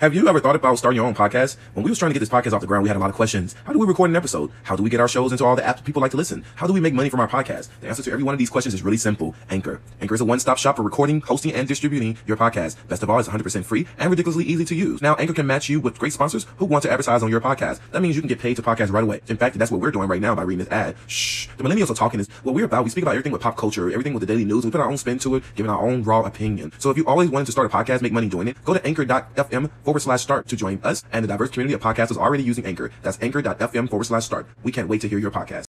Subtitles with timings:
[0.00, 1.56] Have you ever thought about starting your own podcast?
[1.74, 3.10] When we was trying to get this podcast off the ground, we had a lot
[3.10, 3.56] of questions.
[3.64, 4.52] How do we record an episode?
[4.62, 6.44] How do we get our shows into all the apps people like to listen?
[6.54, 7.66] How do we make money from our podcast?
[7.80, 9.34] The answer to every one of these questions is really simple.
[9.50, 9.80] Anchor.
[10.00, 12.76] Anchor is a one-stop shop for recording, hosting, and distributing your podcast.
[12.86, 15.02] Best of all, it's 100% free and ridiculously easy to use.
[15.02, 17.80] Now, Anchor can match you with great sponsors who want to advertise on your podcast.
[17.90, 19.20] That means you can get paid to podcast right away.
[19.26, 20.94] In fact, that's what we're doing right now by reading this ad.
[21.08, 21.48] Shh.
[21.56, 22.84] The millennials are talking is what we're about.
[22.84, 24.64] We speak about everything with pop culture, everything with the daily news.
[24.64, 26.72] We put our own spin to it, giving our own raw opinion.
[26.78, 28.86] So if you always wanted to start a podcast, make money doing it, go to
[28.86, 32.66] anchor.fm forward slash start to join us and the diverse community of podcasters already using
[32.66, 32.90] Anchor.
[33.00, 34.46] That's anchor.fm forward slash start.
[34.62, 35.64] We can't wait to hear your podcast.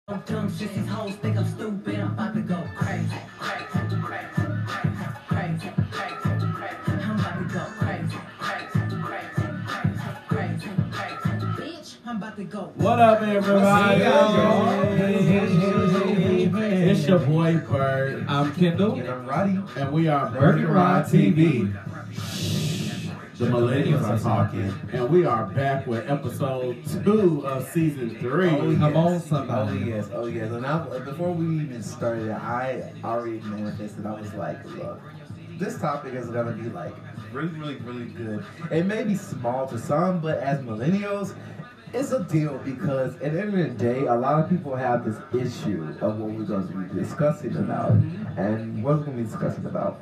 [12.74, 14.02] What up, everybody?
[16.90, 18.24] It's your boy Bird.
[18.26, 19.60] I'm Kendall, And I'm Roddy.
[19.76, 21.72] and we are Bird and Rod TV.
[23.38, 28.50] The millennials are talking, and we are back with episode two of season three.
[28.50, 28.96] Oh, Come yes.
[28.96, 29.78] on, Oh somebody.
[29.86, 30.50] yes, oh yes.
[30.50, 34.06] And I, before we even started, I already manifested.
[34.06, 35.00] I was like, look,
[35.56, 36.94] this topic is gonna be like
[37.32, 38.44] really, really, really good.
[38.72, 41.34] It may be small to some, but as millennials,
[41.94, 45.04] it's a deal because at the end of the day, a lot of people have
[45.04, 47.92] this issue of what we're going to be discussing about,
[48.36, 50.00] and what we're going to be discussing about.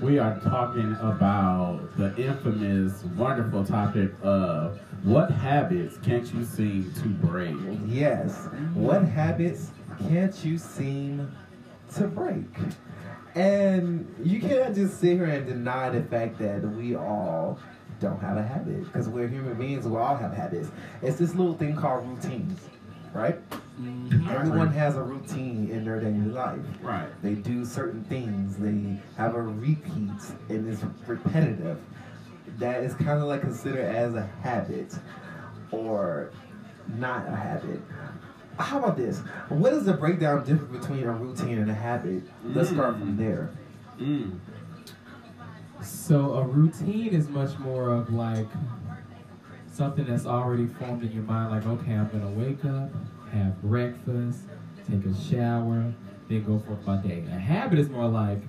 [0.00, 7.08] We are talking about the infamous, wonderful topic of what habits can't you seem to
[7.08, 7.54] break?
[7.86, 8.48] Yes.
[8.72, 9.72] What habits
[10.08, 11.30] can't you seem
[11.96, 12.46] to break?
[13.34, 17.58] And you cannot just sit here and deny the fact that we all
[18.00, 19.86] don't have a habit because we're human beings.
[19.86, 20.70] We all have habits.
[21.02, 22.58] It's this little thing called routines,
[23.12, 23.38] right?
[24.30, 26.58] Everyone has a routine in their daily life.
[26.82, 27.08] Right.
[27.22, 28.56] They do certain things.
[28.56, 31.78] They have a repeat, and it's repetitive.
[32.58, 34.94] That is kind of like considered as a habit,
[35.70, 36.30] or
[36.96, 37.80] not a habit.
[38.58, 39.18] How about this?
[39.48, 42.22] What is the breakdown difference between a routine and a habit?
[42.44, 43.50] Let's start from there.
[43.98, 44.38] Mm.
[45.82, 48.48] So a routine is much more of like
[49.72, 51.52] something that's already formed in your mind.
[51.52, 52.90] Like, okay, I'm gonna wake up,
[53.32, 54.40] have breakfast,
[54.88, 55.92] take a shower,
[56.28, 57.24] then go for my day.
[57.30, 58.42] A habit is more like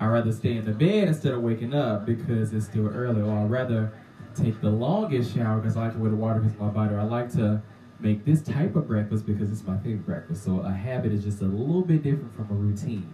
[0.00, 3.38] I'd rather stay in the bed instead of waking up because it's still early, or
[3.38, 3.92] I'd rather
[4.34, 7.00] take the longest shower because I like the way the water hits my body, or
[7.00, 7.62] I like to
[8.00, 10.44] make this type of breakfast because it's my favorite breakfast.
[10.44, 13.08] So a habit is just a little bit different from a routine.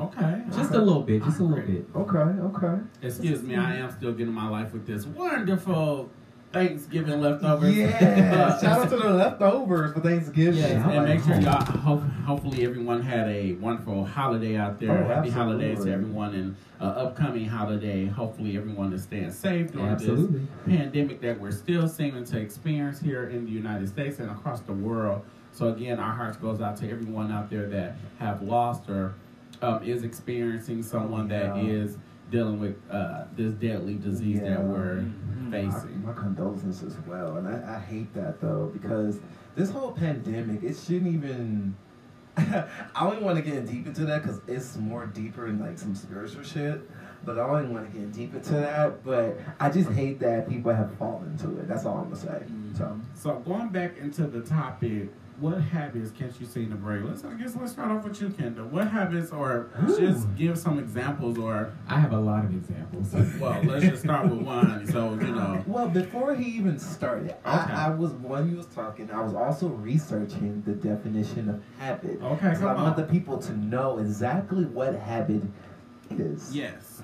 [0.00, 0.42] Okay.
[0.54, 1.86] Just a little bit, just a little bit.
[1.94, 2.82] Okay, okay.
[3.02, 6.10] Excuse me, I am still getting my life with this wonderful
[6.52, 7.76] Thanksgiving leftovers.
[7.76, 8.58] Yeah.
[8.60, 10.60] Shout out to the leftovers for Thanksgiving.
[10.60, 11.96] Yeah, and make sure y'all, ho-
[12.26, 15.04] hopefully everyone had a wonderful holiday out there.
[15.04, 18.06] Oh, Happy holidays to everyone and uh, upcoming holiday.
[18.06, 20.40] Hopefully everyone is staying safe during Absolutely.
[20.66, 24.60] this pandemic that we're still seeming to experience here in the United States and across
[24.60, 25.22] the world.
[25.52, 29.14] So again, our hearts goes out to everyone out there that have lost or
[29.60, 31.62] um, is experiencing someone that Yeah.
[31.62, 31.98] is
[32.32, 34.50] dealing with uh, this deadly disease Yeah.
[34.56, 36.02] that we're My, facing.
[36.04, 39.20] my condolences as well, and I, I hate that though because
[39.54, 41.76] this whole pandemic, it shouldn't even.
[42.38, 42.64] I
[43.10, 46.42] don't want to get deep into that because it's more deeper in like some spiritual
[46.42, 46.80] shit.
[47.24, 49.04] But I don't want to get deep into that.
[49.04, 51.68] But I just hate that people have fallen into it.
[51.68, 52.42] That's all I'm gonna say.
[52.76, 55.10] So So going back into the topic,
[55.40, 57.02] what habits can't you seem to break?
[57.04, 58.66] Let's I guess let's start off with you, Kendall.
[58.66, 63.12] What habits, or just give some examples, or I have a lot of examples.
[63.40, 64.86] well, let's just start with one.
[64.86, 67.38] So you know, Well, before he even started, Okay.
[67.44, 72.20] I, I was when he was talking, I was also researching the definition of habit.
[72.22, 73.06] Okay, so come I want on.
[73.06, 75.42] the people to know exactly what habit
[76.10, 76.54] is.
[76.54, 77.02] yes.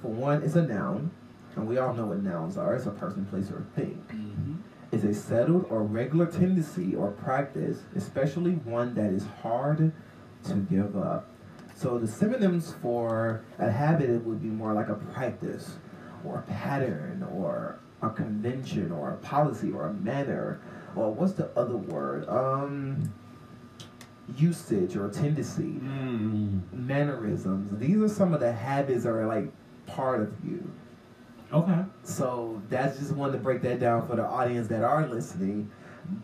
[0.00, 1.10] For one, it's a noun,
[1.56, 2.74] and we all know what nouns are.
[2.74, 4.02] It's a person, place, or thing.
[4.12, 4.53] Mm-hmm.
[4.94, 9.90] It's a settled or regular tendency or practice, especially one that is hard
[10.44, 11.26] to give up.
[11.74, 15.78] So the synonyms for a habit would be more like a practice,
[16.24, 20.60] or a pattern, or a convention, or a policy, or a manner,
[20.94, 22.28] or what's the other word?
[22.28, 23.12] Um,
[24.38, 26.60] usage or tendency, Mm.
[26.72, 27.80] mannerisms.
[27.80, 29.50] These are some of the habits that are like
[29.86, 30.70] part of you.
[31.54, 31.84] Okay.
[32.02, 35.70] So that's just wanted to break that down for the audience that are listening.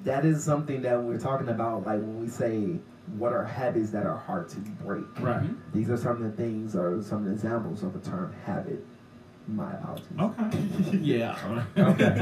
[0.05, 2.79] That is something that we're talking about, like when we say
[3.17, 5.05] what are habits that are hard to break.
[5.21, 5.49] Right.
[5.73, 8.85] These are some of the things or some of the examples of the term habit.
[9.47, 10.07] My apologies.
[10.21, 10.99] Okay.
[10.99, 11.63] yeah.
[11.77, 12.15] Okay.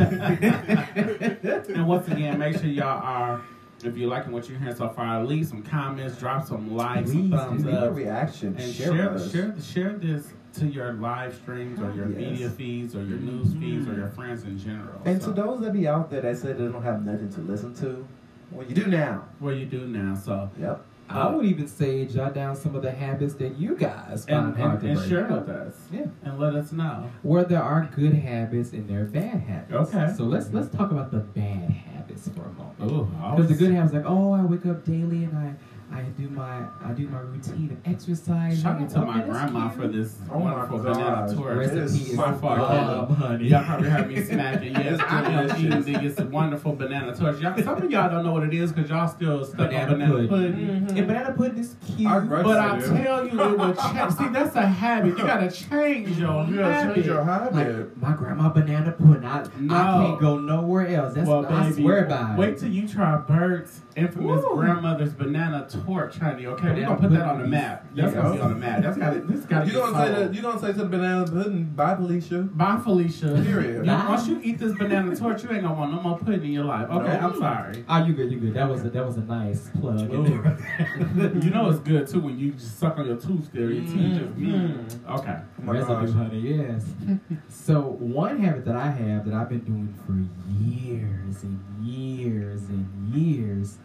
[1.75, 3.43] and once again, make sure y'all are.
[3.85, 7.31] If you're liking what you're hearing so far, leave some comments, drop some likes, some
[7.31, 8.57] thumbs leave a up, reaction.
[8.59, 12.17] and share, share share share this to your live streams or your Yes.
[12.19, 13.61] media feeds or your news mm-hmm.
[13.61, 15.01] feeds or your friends in general.
[15.05, 17.41] And So, to those that be out there that say they don't have nothing to
[17.41, 18.07] listen to,
[18.51, 19.25] well, you do now.
[19.39, 20.15] what you do now.
[20.15, 20.85] So Yep.
[21.11, 24.55] Uh, I would even say jot down some of the habits that you guys and,
[24.55, 25.09] hard and, to and break.
[25.09, 25.75] share with us.
[25.91, 26.05] Yeah.
[26.23, 27.11] And let us know.
[27.23, 29.95] Where there are good habits and there are bad habits.
[29.95, 30.13] Okay.
[30.15, 32.93] So let's let's talk about the bad habits for a moment.
[32.93, 35.55] Ooh, Because the good habits like, oh, I wake up daily and I,
[35.91, 38.61] I do my I do my routine of exercise.
[38.61, 39.81] Shout out to my grandma cute.
[39.81, 40.97] for this Oh wonderful gosh.
[40.97, 41.57] banana torch.
[41.57, 42.59] Recipe is is my so fault.
[42.59, 43.49] bomb, honey.
[43.49, 44.73] Y'all probably heard me smacking.
[44.75, 45.89] Yes, It's I am delicious.
[45.89, 47.41] eating this wonderful banana torch.
[47.41, 49.99] Y'all, some of y'all don't know what it is because y'all still stuck Banana on
[49.99, 50.29] banana pudding.
[50.29, 50.55] pudding.
[50.69, 50.97] Mm-hmm.
[50.99, 52.09] And banana pudding is cute.
[52.11, 54.13] I But I tell you, it will change.
[54.15, 55.17] See, that's a habit.
[55.19, 56.95] You gotta change your You gotta habit.
[56.97, 57.55] change your habit.
[57.55, 59.25] Like my grandma banana pudding.
[59.25, 59.75] I, No.
[59.75, 61.15] I can't go nowhere else.
[61.15, 64.55] That's well, I baby, swear by wait till you try Bert's infamous Woo.
[64.57, 66.47] grandmother's banana torch, honey.
[66.47, 67.87] Okay, we're Banana gonna put that on the map.
[67.95, 68.23] That's Yeah.
[68.23, 68.83] gonna be on the map.
[68.83, 70.35] That's got to This got to You get don't say that.
[70.35, 71.65] You don't say to the banana pudding.
[71.65, 72.39] Bye, Felicia.
[72.43, 73.41] Bye, Felicia.
[73.45, 73.87] Period.
[73.87, 76.53] You- once you eat this banana torch, you ain't gonna want no more pudding in
[76.53, 76.89] your life.
[76.91, 77.29] Okay, No.
[77.29, 77.85] I'm sorry.
[77.89, 78.55] Oh, you good, you good.
[78.55, 80.01] That was a, that was a nice plug.
[80.01, 80.43] in Ooh.
[80.43, 81.37] there.
[81.43, 83.71] you know it's good too when you just suck on your tooth there.
[83.71, 84.37] Your teeth just.
[84.37, 85.19] Mm.
[85.19, 85.37] Okay.
[85.61, 86.11] Oh my Residue, gosh.
[86.15, 86.87] honey, yes.
[87.49, 90.13] so one habit that I have that I've been doing for
[90.63, 93.79] years and years and years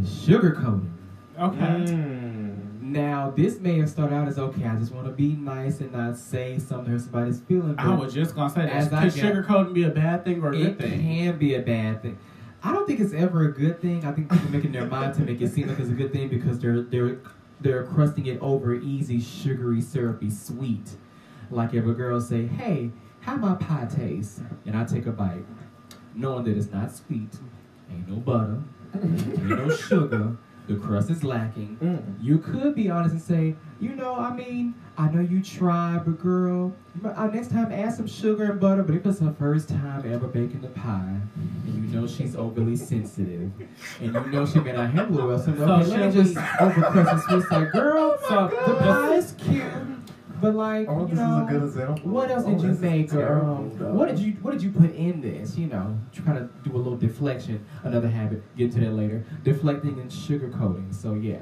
[0.00, 0.90] is sugarcoating.
[1.38, 1.92] Okay.
[1.92, 2.80] Mm.
[2.80, 5.92] Now, this may have started out as okay, I just want to be nice and
[5.92, 7.74] not say something hurt somebody's feeling.
[7.78, 8.90] I was just gonna say that.
[8.90, 10.92] Could sugarcoating be a bad thing or a good thing?
[10.92, 12.18] It can be a bad thing.
[12.62, 14.04] I don't think it's ever a good thing.
[14.04, 16.28] I think people making their mind to make it seem like it's a good thing
[16.28, 17.18] because they're they're
[17.60, 20.90] they're crusting it over easy, sugary, syrupy, sweet.
[21.50, 22.90] Like if a girl say, "Hey,
[23.20, 25.44] how my pie taste?" and I take a bite,
[26.14, 27.34] knowing that it's not sweet,
[27.90, 28.62] ain't no butter,
[28.94, 30.36] ain't no sugar,
[30.66, 31.78] the crust is lacking.
[31.80, 32.24] Mm.
[32.24, 36.18] You could be honest and say, you know, I mean, I know you tried, but
[36.18, 36.74] girl,
[37.04, 38.82] uh, next time add some sugar and butter.
[38.82, 41.20] But if it's her first time ever baking the pie,
[41.66, 43.52] and you know she's overly sensitive,
[44.00, 46.34] and you know she may not handle it well, so, So okay, let me just
[46.34, 47.72] overcrust the sweet side.
[47.72, 49.62] Girl, So the pie is cute,
[50.40, 52.10] but like, Oh, you this know, is a good example.
[52.10, 53.14] what else Oh, did you this is make?
[53.14, 55.56] Or, um, what did you What did you put in this?
[55.56, 57.64] You know, try to do a little deflection.
[57.84, 58.42] Another habit.
[58.56, 59.24] Get to that later.
[59.44, 60.94] Deflecting and sugarcoating.
[60.94, 61.40] So yeah.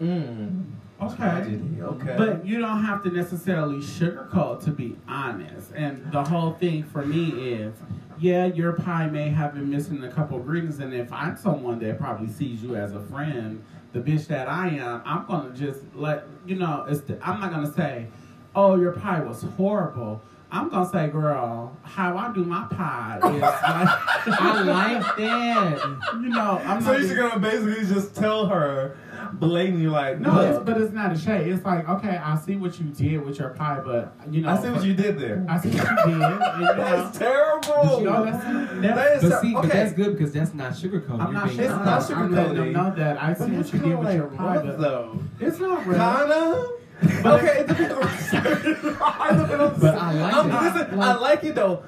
[0.00, 0.64] Mm.
[1.02, 1.58] Okay.
[1.80, 2.14] Okay.
[2.18, 5.72] But you don't have to necessarily sugarcoat to be honest.
[5.74, 7.74] And the whole thing for me is,
[8.18, 11.98] yeah, your pie may have been missing a couple ingredients, and if I'm someone that
[11.98, 16.26] probably sees you as a friend, the bitch that I am, I'm gonna just let
[16.46, 16.86] you know.
[16.88, 18.06] It's the, I'm not gonna say,
[18.54, 20.22] oh, your pie was horrible.
[20.52, 26.08] I'm gonna say, girl, how I do my pie is like, I like that.
[26.14, 27.02] you know, I'm so not.
[27.02, 28.96] you're gonna basically just tell her
[29.32, 31.46] blatantly, like, no, it's, but it's not a shade.
[31.48, 34.60] It's like, okay, I see what you did with your pie, but you know, I
[34.62, 35.44] see what you did there.
[35.48, 36.22] I see what you did.
[36.22, 38.00] And, you know, That's terrible.
[38.02, 39.66] No, that's, that's, is But see, okay.
[39.68, 41.20] but that's good because that's not sugarcoating.
[41.20, 41.64] I'm You're not being sure.
[41.66, 42.10] It's honest.
[42.10, 44.26] not I'm letting them know that I see But what you did with like your
[44.28, 45.18] pie, rough, but though.
[45.40, 45.98] it's not real.
[45.98, 46.70] Kinda.
[47.24, 48.00] okay, it depends on
[49.80, 50.74] But I like I'm- it.
[50.74, 51.82] Listen, I like it though.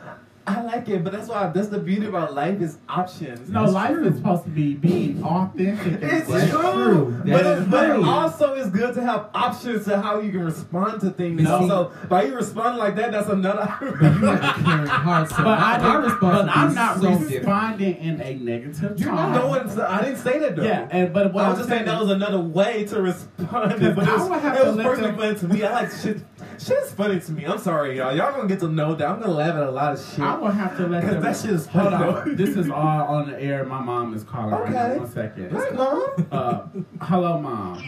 [0.44, 3.48] I like it, but that's why that's the beauty about life is options.
[3.48, 4.06] No, That's life true.
[4.08, 6.02] is supposed to be being authentic.
[6.02, 7.16] It's true, true.
[7.24, 8.04] but, That it, is but it true.
[8.08, 11.42] also is good to have options to how you can respond to things.
[11.42, 11.68] No.
[11.68, 13.72] So by you responding like that, that's another.
[13.80, 17.02] But you have a caring heart, so But I my didn't- but I'm not so
[17.10, 17.30] different.
[17.30, 19.34] responding in a negative You're not.
[19.34, 19.80] No one.
[19.80, 20.64] I didn't say that though.
[20.64, 23.48] Yeah, and but what I was just saying that was another way to respond.
[23.52, 25.62] But it was, I would have it to was let personally to me.
[25.62, 26.18] I like shit.
[26.58, 27.44] Shit's funny to me.
[27.44, 28.14] I'm sorry, y'all.
[28.16, 30.20] Y'all gonna get to know that I'm gonna laugh at a lot of shit.
[30.20, 31.22] I will have to let 'Cause them.
[31.22, 32.00] that shit is Hold on.
[32.00, 32.34] though.
[32.34, 33.64] This is all on the air.
[33.64, 34.72] My mom is calling right Okay.
[34.72, 34.94] now.
[34.98, 35.50] One second.
[35.52, 36.26] Hi, mom.
[36.30, 36.60] Uh,
[37.00, 37.82] hello, mom.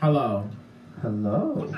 [0.00, 0.48] Hello.
[1.00, 1.72] Hello.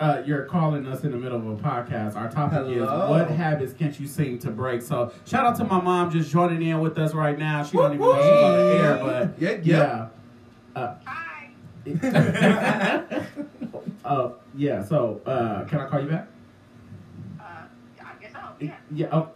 [0.00, 2.16] Uh, you're calling us in the middle of a podcast.
[2.16, 2.72] Our topic Hello.
[3.04, 4.82] is what habits can't you seem to break?
[4.82, 7.62] So shout out to my mom just joining in with us right now.
[7.62, 10.08] She don't even know she's on the air, but Yeah, yeah.
[10.74, 10.94] Uh,
[14.04, 14.82] uh, yeah.
[14.84, 16.28] So uh, can I call you back?
[17.40, 17.44] Uh
[18.04, 18.56] I guess I'll
[18.92, 19.08] yeah.
[19.12, 19.30] Oh,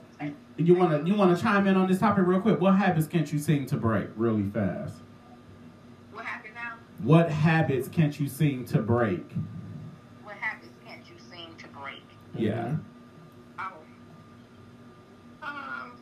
[0.57, 2.61] you wanna you wanna chime in on this topic real quick?
[2.61, 4.97] What habits can't you seem to break really fast?
[6.13, 6.75] What happened now?
[7.03, 9.25] What habits can't you seem to break?
[10.25, 12.03] What habits can't you seem to break?
[12.35, 12.77] Yeah.
[13.59, 13.73] Oh.
[15.43, 15.93] Um.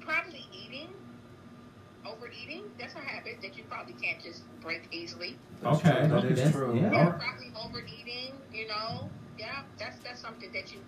[0.00, 0.88] Probably eating.
[2.04, 2.64] Overeating.
[2.78, 5.36] That's a habit that you probably can't just break easily.
[5.64, 6.06] Okay.
[6.08, 6.74] That is That's- true.
[6.76, 6.92] yeah.
[6.92, 8.32] Yeah, probably overeating.
[8.52, 9.10] You know.
[9.38, 10.78] Yeah, that's that's something that you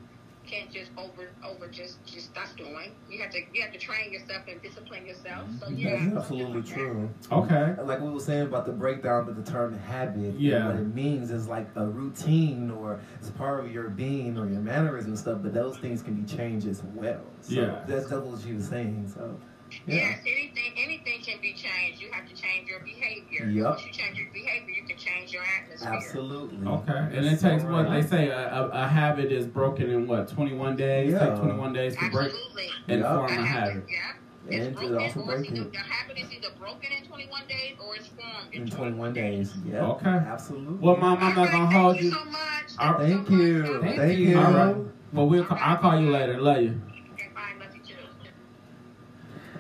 [0.47, 2.93] can't just over over just just stop doing.
[3.11, 5.49] You have to you have to train yourself and discipline yourself.
[5.59, 7.09] So yeah, That's absolutely true.
[7.33, 7.75] Okay.
[7.83, 10.35] Like we were saying about the breakdown of the term habit.
[10.39, 10.67] Yeah.
[10.67, 14.61] What it means is like a routine or it's part of your being or your
[14.61, 17.23] mannerism and stuff, but those things can be changed as well.
[17.41, 17.81] So Yeah.
[17.89, 19.11] that's, that's what she was saying.
[19.15, 19.41] So
[19.87, 19.95] yeah.
[19.95, 22.01] yes, anything anything can be changed.
[22.01, 23.47] You have to change your behavior.
[23.49, 23.71] Yup.
[23.77, 25.93] Once you change your behavior, you can change your atmosphere.
[25.93, 26.67] Absolutely.
[26.67, 27.17] Okay.
[27.17, 30.29] And it So takes what they say a, a, a habit is broken in what
[30.29, 31.13] 21 days.
[31.13, 31.31] Yeah.
[31.31, 32.69] Take 21 days to break Absolutely.
[32.89, 33.15] and Yeah.
[33.17, 33.85] form A a habit, habit.
[33.89, 33.99] yeah.
[34.47, 36.89] It's And to broken, also or it's break either, it the habit is either broken
[37.01, 39.55] in 21 days or it's formed in, in 21 days.
[39.67, 39.87] Yeah.
[39.87, 40.09] Okay.
[40.11, 40.77] Absolutely.
[40.87, 42.11] Well, mom, I'm not Alright, gonna hold you you.
[42.11, 42.41] so much.
[42.79, 43.01] All right.
[43.09, 43.41] Thank so much.
[43.41, 43.81] you.
[43.81, 44.29] Thank Thank you.
[44.29, 44.39] you.
[44.39, 44.77] All right.
[45.15, 45.45] Well, we'll.
[45.47, 46.39] Call, I'll call you later.
[46.41, 46.81] Love you.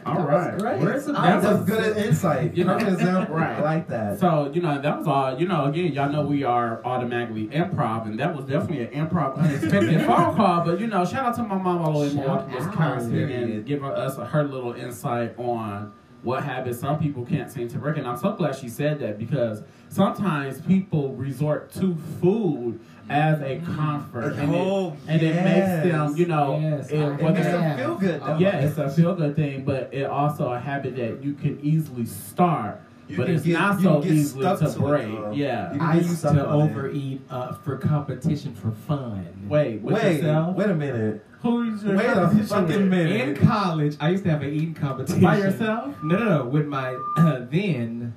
[0.06, 0.58] All That right.
[0.58, 0.80] great.
[0.80, 2.54] Where's the- That was was- good insight.
[2.56, 3.36] You know- example.
[3.36, 3.58] Right.
[3.58, 4.18] I like that.
[4.20, 5.38] So you know that was all.
[5.38, 9.36] You know, again, y'all know we are automatically improv, and that was definitely an improv
[9.38, 10.64] unexpected phone call.
[10.64, 12.54] But you know, shout out to my mom all the way in Shout Milwaukee.
[12.66, 15.92] Wisconsin, and giving us her little insight on
[16.22, 17.98] what habits some people can't seem to break.
[17.98, 23.60] And I'm so glad she said that because sometimes people resort to food as a
[23.76, 27.76] comfort, and, Oh, it, and it makes them, you know, Yes, it- It makes them
[27.78, 28.20] feel good.
[28.24, 28.38] though.
[28.38, 32.06] yeah, it's a feel good thing, but it also a habit that you can easily
[32.06, 35.06] start, You but it's get- not so can get easily to to break.
[35.06, 35.32] though.
[35.32, 35.76] yeah.
[35.80, 39.26] I used to overeat uh, for competition for fun.
[39.48, 40.56] Wait, with Wait, yourself?
[40.56, 41.24] wait a minute.
[41.42, 43.10] Who's your Wait a fucking with?
[43.10, 45.20] In college, I used to have an eating competition.
[45.20, 45.94] By yourself?
[46.02, 46.44] No, no, no.
[46.46, 48.14] With my uh, then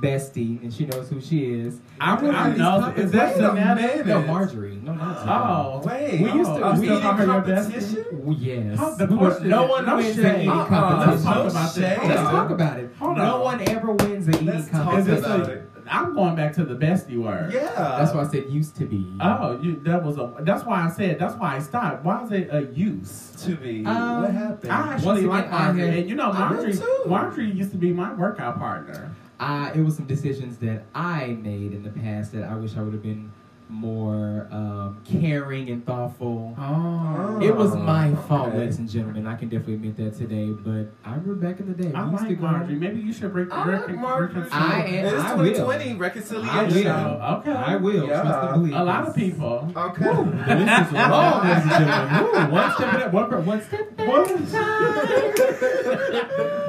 [0.00, 1.80] bestie, and she knows who she is.
[2.00, 2.90] I, would I know.
[2.92, 4.06] these Is that Wait a minute.
[4.06, 4.80] No, Marjorie.
[4.82, 6.64] No, not Oh, Wait, We used to.
[6.64, 8.04] a we still call her your competition?
[8.04, 8.12] bestie.
[8.12, 8.78] Well, yes.
[8.78, 10.24] How- the We were- question no one no wins shade.
[10.24, 11.10] an eating Uh-uh, competition.
[11.10, 11.82] let's talk No about shade.
[11.84, 12.04] that.
[12.06, 12.90] Let's talk about it.
[12.98, 13.40] Hold no on.
[13.42, 15.14] one ever wins an eating Let's talk competition.
[15.14, 15.70] this about it.
[15.90, 17.50] I'm going back to the bestie word.
[17.50, 17.62] Yeah.
[17.98, 19.06] That's why I said used to be.
[19.20, 19.80] Oh, you.
[19.84, 20.34] That was a.
[20.40, 21.18] That's why I said.
[21.18, 22.04] That's why I stopped.
[22.04, 23.32] Why is it a use?
[23.46, 23.86] to be.
[23.86, 24.70] Um, what happened?
[24.70, 26.74] I actually like Marjorie, and you know Marjorie.
[27.06, 29.10] Marjorie used to be my workout partner.
[29.40, 32.82] I it was some decisions that I made in the past that I wish I
[32.82, 33.32] would have been
[33.70, 36.54] more um, caring and thoughtful.
[36.58, 38.16] Oh, It was my okay.
[38.26, 39.26] fault, ladies and gentlemen.
[39.26, 41.92] I can definitely admit that today, but I remember back in the day.
[41.94, 42.46] I we to like go.
[42.46, 42.76] Marjorie.
[42.76, 43.90] Maybe you should break the I record.
[43.90, 44.48] like Marjorie.
[44.50, 45.44] I am- It's I will.
[45.44, 46.84] 2020 I reconciliation.
[46.84, 47.22] will.
[47.36, 47.52] Okay.
[47.52, 48.06] I will.
[48.08, 48.22] Yeah.
[48.22, 48.74] Trust and believe.
[48.74, 49.70] A lot of people.
[49.76, 50.04] Okay.
[50.48, 52.24] The list is long, ladies and gentlemen.
[52.24, 54.06] Woo, one step at a one, per- one step at a
[54.50, 55.34] time.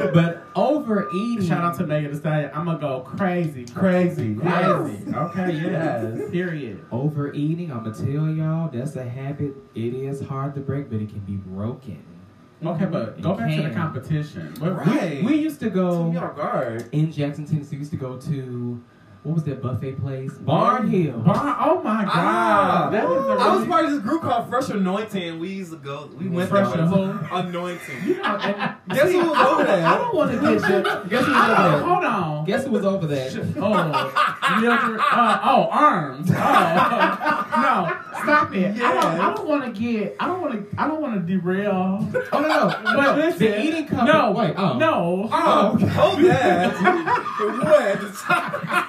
[0.13, 1.45] but overeating.
[1.47, 2.51] Shout out to Megan Thee Stallion.
[2.53, 5.05] I'm gonna go crazy, crazy, crazy.
[5.13, 6.31] Okay, yes.
[6.31, 6.83] Period.
[6.91, 9.53] Overeating, I'm gonna tell y'all, that's a habit.
[9.75, 12.03] It is hard to break, but it can be broken.
[12.65, 14.53] Okay, but It go back to the competition.
[14.59, 15.23] What- Right.
[15.23, 16.89] We used to go guard.
[16.91, 17.75] in Jackson, Tennessee.
[17.77, 18.81] We used to go to
[19.23, 20.31] what was that buffet place?
[20.31, 21.23] Barnhill.
[21.25, 22.11] Barn, oh my god.
[22.13, 25.39] Ah, that is a I was really- part of this group called Fresh Anointing.
[25.39, 26.09] We used to go.
[26.17, 26.85] We went Fresh there.
[26.85, 27.27] Anointing?
[27.31, 28.03] Anointing.
[28.05, 29.85] You know, and- Guess see, who was I over there?
[29.85, 30.59] I don't want to get you.
[31.09, 31.79] Guess who was over there?
[31.83, 32.45] Hold on.
[32.45, 33.29] Guess who was over there?
[33.57, 36.31] Oh, Mildred, uh, oh, arms.
[36.31, 38.81] Oh, no, stop it.
[38.81, 40.15] I don't, I don't want to get.
[40.19, 40.81] I don't want to.
[40.81, 42.09] I don't want to derail.
[42.31, 43.25] Oh no, no, But no.
[43.25, 44.11] listen, the eating company.
[44.11, 44.77] No, wait, oh.
[44.77, 45.29] no.
[45.31, 46.73] Oh, hold that.
[47.63, 48.88] what?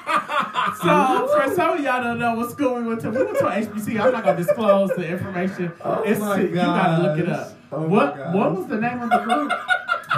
[0.82, 3.44] So for some of y'all don't know what school we went to, we went to
[3.44, 4.00] HBC.
[4.00, 5.72] I'm not gonna disclose the information.
[5.84, 7.52] Oh it's my you gotta look it up.
[7.72, 8.34] Oh my what.
[8.34, 9.52] What was the name of the group?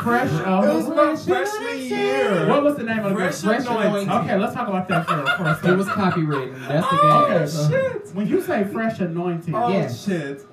[0.03, 0.31] Fresh.
[0.33, 2.49] Uh, It was my freshman year.
[2.49, 3.33] What was the name of the group?
[3.35, 4.11] Fresh Anointing.
[4.11, 6.67] Okay, let's talk about that for, for a It was copywritten.
[6.69, 7.11] That's the game.
[7.11, 8.15] Okay, Oh, shit.
[8.15, 10.05] When you say fresh anointing, Oh, Yes.
[10.05, 10.47] shit.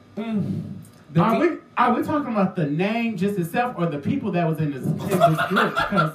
[1.11, 4.47] The are we are we talking about the name just itself or the people that
[4.47, 5.07] was in this in this
[5.47, 5.73] group?
[5.75, 6.13] Because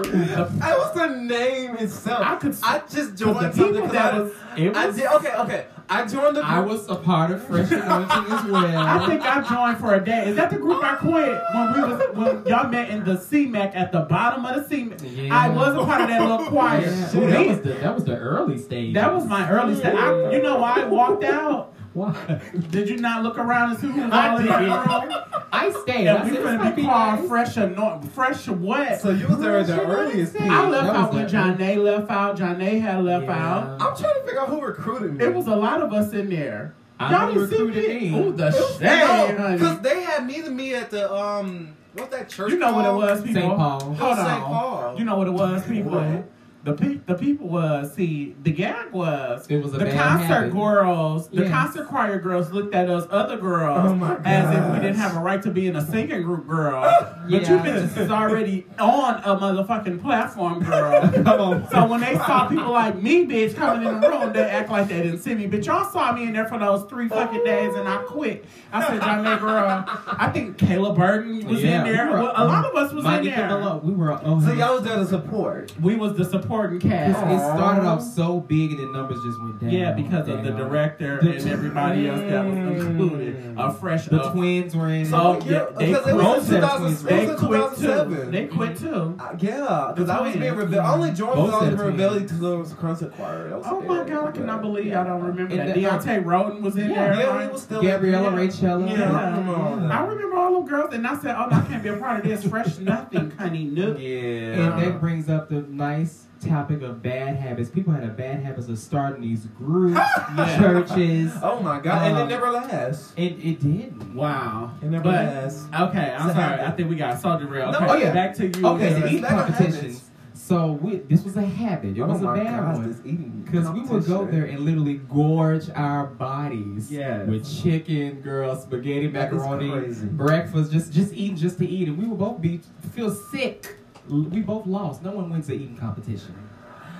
[0.00, 2.20] the, was the name itself.
[2.26, 5.06] I could- I just the joined people something that I, was it I did.
[5.06, 5.66] Okay, okay.
[5.88, 6.46] I joined the group.
[6.52, 8.78] I was a part of Fresh Anointing as well.
[8.78, 10.28] I think I joined for a day.
[10.28, 13.76] Is that the group I quit when we was when y'all met in the CMAC
[13.76, 15.26] at the bottom of the CMAC?
[15.28, 15.38] Yeah.
[15.38, 16.80] I was a part of that little choir.
[16.80, 17.16] Yeah.
[17.16, 18.94] Ooh, that was the that was the early stage.
[18.94, 19.94] That was my early stage.
[19.94, 21.74] I, you know why I walked out?
[21.94, 22.40] Why?
[22.70, 24.68] Did you not look around and see who was I all in that did.
[24.68, 25.42] room?
[25.52, 26.08] I stayed.
[26.08, 29.00] I And we said, finna "This be be called fresh anoint, fresh what?
[29.00, 30.42] So you was there at the earliest peak.
[30.50, 32.36] I left That out was when John Nay left out.
[32.38, 33.32] John Nay had left Yeah.
[33.56, 33.64] out.
[33.82, 35.24] I'm trying to figure out who recruited me.
[35.24, 36.74] It was a lot of us in there.
[36.98, 38.10] I Y'all know didn't see recruited me.
[38.10, 38.18] me.
[38.20, 38.88] Ooh, the It was- shade,
[39.36, 39.56] no, honey.
[39.58, 42.52] because they had me to me at the um, what's that church?
[42.52, 43.42] You know what it was, people.
[43.42, 43.56] St.
[43.56, 43.80] Paul.
[43.80, 44.28] Hold St.
[44.30, 44.40] on.
[44.42, 44.94] Paul.
[44.98, 45.92] You know what it was, people.
[45.92, 46.24] What?
[46.64, 50.52] The pe- the people was see the gag was It was a the concert habit.
[50.52, 51.50] girls the Yes.
[51.50, 55.20] concert choir girls looked at us other girls Oh as if we didn't have a
[55.20, 56.82] right to be in a singing group girl
[57.28, 57.64] but you Yeah.
[57.66, 61.68] bitches is already on a motherfucking platform girl Come on.
[61.68, 64.86] so when they saw people like me bitch coming in the room they act like
[64.86, 67.74] they didn't see me but y'all saw me in there for those three fucking days
[67.74, 69.84] and I quit I said John girl
[70.16, 72.92] I think Kayla Burton was Yeah, in there we were- well, a lot of us
[72.92, 74.12] was in there Below, we were.
[74.24, 75.72] Oh, So y'all was there to support.
[75.82, 79.60] we was the supporting cast It started off so big and the numbers just went
[79.60, 79.70] down.
[79.70, 83.54] Yeah, because of the director The and everybody else that was included.
[83.58, 85.06] A fresh The uh, twins were in.
[85.06, 85.46] So, it.
[85.46, 86.24] yeah, they because it quit.
[86.24, 87.82] was in Both 2000, sets They was quit too.
[87.82, 88.30] 2007.
[88.30, 89.16] They quit too.
[89.18, 90.56] Uh, yeah, because I was being twins.
[90.56, 90.84] rebellious.
[90.86, 91.90] I only joined Both because I was sets were in.
[91.92, 93.56] rebelling to the concert choir.
[93.56, 95.74] Was Oh my god, I cannot believe I don't remember And that.
[95.74, 97.20] the- Deontay Roden was in Yeah, there.
[97.20, 97.46] Yeah, right?
[97.46, 98.36] he was still Gabriella yeah.
[98.46, 98.88] Rachella.
[98.90, 99.12] Yeah, Yeah.
[99.12, 99.90] I remember all that.
[99.90, 102.20] I remember all them girls, and I said, "Oh, no, I can't be a part
[102.20, 104.08] of this fresh nothing, honey, nook." Yeah.
[104.10, 107.70] And that brings up the nice topic of bad habits.
[107.70, 110.00] People had a bad habits of starting these groups,
[110.36, 110.58] Yeah.
[110.58, 111.32] churches.
[111.42, 113.12] Oh my god, and Um, it never lasts.
[113.16, 114.14] It, it did.
[114.14, 114.72] Wow.
[114.82, 115.66] It never But lasts.
[115.72, 116.58] okay, I'm It's a sorry.
[116.58, 116.66] habit.
[116.66, 117.72] I think we got so derailed.
[117.72, 118.12] No, Okay, oh, yeah.
[118.12, 118.66] back to you.
[118.66, 120.08] Okay, Yeah, the it's eating competitions.
[120.34, 121.96] So we, this was a habit.
[121.96, 123.42] It oh was a bad gosh, one.
[123.44, 127.28] Because we would go there and literally gorge our bodies Yes.
[127.28, 132.18] with chicken, girl, spaghetti, macaroni, breakfast, just just eating just to eat, and we would
[132.18, 132.60] both be
[132.92, 133.76] feel sick.
[134.10, 135.02] L- We both lost.
[135.02, 136.34] No one wins the eating competition.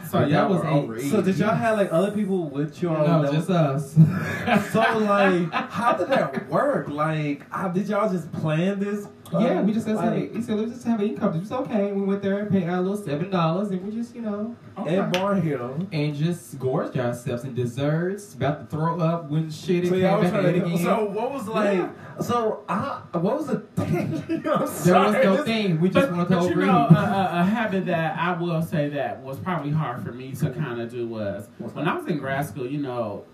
[0.09, 1.11] So But y'all that was were a- overeating.
[1.11, 2.91] So did y'all have like other people with you?
[2.91, 4.71] on no, that just was- us.
[4.73, 6.89] So like, how did that work?
[6.89, 9.07] Like, how did y'all just plan this?
[9.33, 11.43] Yeah, we just said, like, he said, let's just have an competition.
[11.43, 11.93] It's okay.
[11.93, 14.99] We went there and paid our little seven dollars, and we just, you know, Okay.
[14.99, 15.87] at Barnhill.
[15.93, 18.35] and just gorged ourselves and desserts.
[18.35, 19.87] About to throw up when shit.
[19.89, 20.67] So y'all came was back trying to.
[20.67, 20.79] again.
[20.79, 21.91] So what was like?
[22.23, 24.23] So I, what was the thing?
[24.43, 25.81] There was no this- thing.
[25.81, 29.21] We just But, wanted to but you know, a, habit that I will say that
[29.21, 32.47] was probably hard for me to kind of do was when I was in grad
[32.47, 32.67] school.
[32.67, 33.25] You know,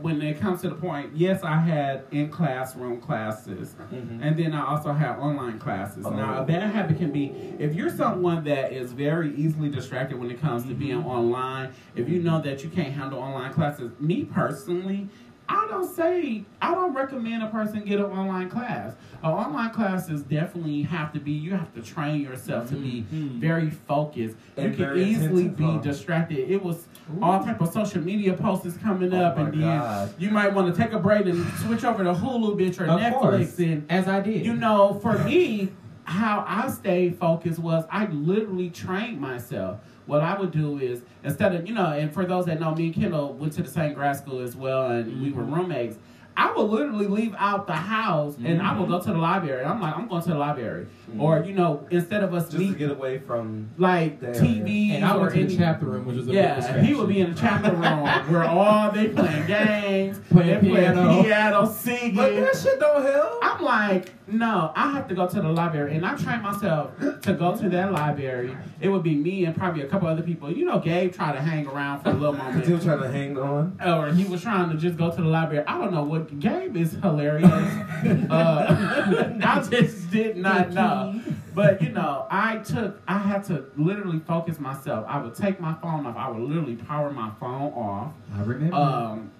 [0.00, 4.18] when it comes to the point, yes, I had in classroom classes, Mhm.
[4.22, 6.04] and then I also had online classes.
[6.04, 6.42] Now, Oh.
[6.42, 10.40] a bad habit can be if you're someone that is very easily distracted when it
[10.40, 11.08] comes to being Mm-hmm.
[11.08, 11.68] online.
[11.94, 15.08] If you know that you can't handle online classes, me personally.
[15.50, 18.94] I don't say I don't recommend a person get an online class.
[19.22, 23.38] An online classes definitely have to be you have to train yourself to be Mhm.
[23.40, 24.36] very focused.
[24.56, 26.50] And you can easily be distracted.
[26.50, 26.86] It was
[27.22, 30.10] all type of social media posts is coming Oh up and then God.
[30.18, 33.00] you might want to take a break and switch over to Hulu bitch or of
[33.00, 34.44] Netflix course, and as I did.
[34.44, 35.70] you know, for me,
[36.04, 39.80] how I stayed focused was I literally trained myself.
[40.08, 42.86] What I would do is instead of you know, and for those that know, me
[42.86, 45.54] and Kendall went to the same grad school as well, and we were Mm-hmm.
[45.54, 45.98] roommates.
[46.36, 48.80] I would literally leave out the house and I Mm-hmm.
[48.80, 49.64] would go to the library.
[49.64, 50.86] I'm like, I'm going to the library,
[51.18, 53.70] or you know, instead of us Just to get away from.
[53.78, 54.32] like There.
[54.34, 56.76] TV and I or went to the any- chapter room, which was a yeah, big
[56.76, 57.82] and he would be in the chapter room
[58.32, 61.22] where all they playing games, Playing they playing piano.
[61.22, 62.14] piano, singing.
[62.16, 63.38] But that shit don't help.
[63.42, 66.90] I'm like, no, I have to go to the library, and I trained myself
[67.22, 68.54] to go to that library.
[68.80, 70.52] It would be me and probably a couple other people.
[70.52, 73.10] You know, Gabe tried to hang around for a little Cause he was trying to
[73.10, 73.78] hang on.
[73.84, 75.64] or he was trying to just go to the library.
[75.66, 77.50] I don't know what Gabe is hilarious.
[78.30, 81.20] uh, I just did not know.
[81.54, 85.04] But you know, I took, I had to literally focus myself.
[85.08, 86.16] I would take my phone off.
[86.16, 88.12] I would literally power my phone off.
[88.36, 88.76] I remember.
[88.76, 89.30] Um,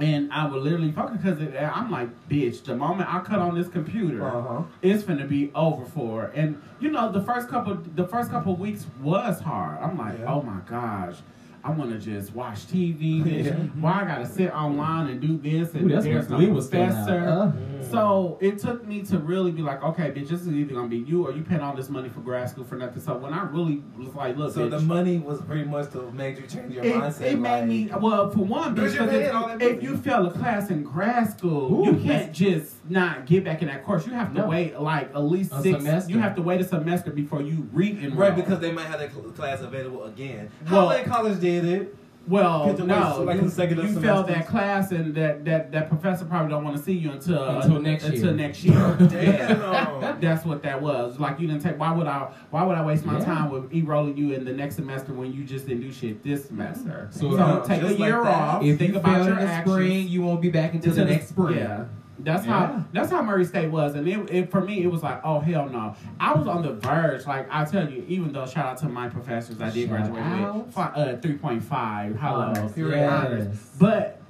[0.00, 3.68] and I would literally focus because I'm like, bitch, the moment I cut on this
[3.68, 4.62] computer, Uh huh.
[4.82, 6.22] it's finna be over for.
[6.22, 6.26] her.
[6.34, 9.78] And you know, the first couple, the first couple weeks was hard.
[9.80, 10.32] I'm like, Yeah.
[10.34, 11.16] oh my gosh.
[11.64, 13.24] I want to just watch TV.
[13.44, 13.52] Yeah.
[13.80, 16.82] Why I gotta sit online and do this and Ooh, there's no Glee was still
[16.82, 17.06] out.
[17.06, 17.24] professor.
[17.26, 17.52] Uh,
[17.90, 20.98] So it took me to really be like, okay, bitch, this is either gonna be
[20.98, 23.00] you or you paying all this money for grad school for nothing.
[23.02, 26.10] So when I really was like, look, So bitch, the money was pretty much to
[26.12, 27.20] make you change your it, mindset.
[27.32, 29.96] it made like, me well for one Because because you're paying all if, if you
[29.96, 33.84] fail a class in grad school, Ooh, you can't just not get back in that
[33.84, 34.06] course.
[34.06, 34.48] You have to No.
[34.48, 35.78] wait like at least A six.
[35.78, 36.10] semester.
[36.12, 38.18] You have to wait a semester before you re-enroll.
[38.28, 40.50] Right, because they might have that cl- class available again.
[40.70, 41.96] Well- How many college did it?
[42.26, 45.70] well, Get to wait no, like, you, consecutive you failed that class, and that, that,
[45.72, 48.32] that professor probably don't want to see you until Until next until year.
[48.32, 48.96] next year.
[48.98, 50.20] Damn.
[50.22, 51.20] That's what that was.
[51.20, 51.78] Like you didn't take.
[51.78, 52.32] Why would I?
[52.50, 53.24] Why would I waste my Yeah.
[53.26, 56.46] time with enrolling you in the next semester when you just didn't do shit this
[56.46, 57.08] semester?
[57.10, 58.62] So, So, uh, take a just like year off.
[58.62, 59.74] if think you about fail your in the actions.
[59.74, 61.58] spring, you won't be back until the next spring.
[61.58, 61.84] Yeah.
[62.18, 62.52] That's Yeah.
[62.76, 65.40] how that's how Murray State was, and it, it for me it was like, oh
[65.40, 65.96] hell no!
[66.20, 67.26] I was on the verge.
[67.26, 70.22] Like I tell you, even though shout out to my professors, I did Shout graduate
[70.22, 70.66] out.
[70.66, 72.16] with uh, three point five.
[72.16, 73.12] Hello, period yes.
[73.26, 73.58] honors.
[73.80, 74.20] But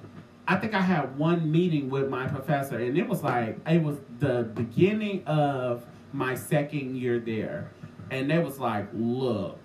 [0.48, 3.98] I think I had one meeting with my professor, and it was like it was
[4.18, 7.70] the beginning of my second year there,
[8.10, 9.58] and they was like, look,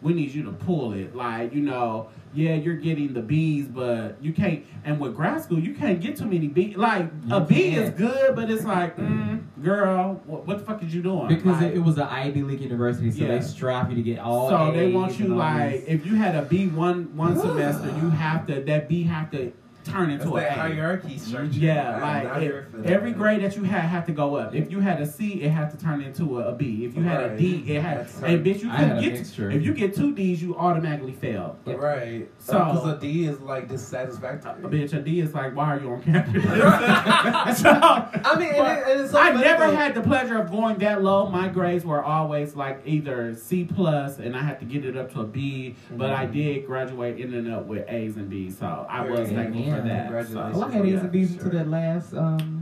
[0.00, 1.14] we need you to pull it.
[1.14, 4.64] Like, you know, yeah, you're getting the B's, but you can't.
[4.84, 6.74] And with grad school, you can't get too many B.
[6.76, 10.82] Like You a B is good, but it's like, mm, girl, what, what the fuck
[10.82, 11.28] is you doing?
[11.28, 13.38] Because Like, it, was an Ivy League university, so Yeah.
[13.38, 14.48] they strive you to get all.
[14.48, 18.10] so they want you like these- if you had a B one one semester, you
[18.10, 19.52] have to that B have to
[19.84, 20.60] turn That's into an that A.
[20.60, 21.18] hierarchy mm-hmm.
[21.18, 21.58] structure.
[21.58, 22.86] Yeah, I'm like it- here that.
[22.86, 24.54] every grade that you had had to go up.
[24.54, 26.84] If you had a C, it had to turn into a, a B.
[26.84, 27.38] If you had a Right.
[27.38, 27.98] D, it had.
[28.00, 29.12] That's And bitch, you I couldn't get.
[29.14, 29.50] mixture.
[29.50, 31.56] If you get two D's, you automatically fail.
[31.66, 32.28] Right.
[32.38, 34.62] So- uh, So, because a D is like A dissatisfactory.
[34.64, 36.42] bitch, a D is like, why are you on campus?
[36.42, 39.76] so, I mean, and it- and it's so I funny never though.
[39.76, 41.28] had the pleasure of going that low.
[41.28, 45.12] My grades were always like either C plus, and I had to get it up
[45.12, 45.76] to a B.
[45.90, 46.34] But I mm-hmm.
[46.34, 49.82] did graduate, ending up with A's and B's, so I was Very good.
[49.82, 50.02] for that.
[50.04, 50.56] Congratulations.
[50.56, 52.58] Well, I had A's and B's to that last um.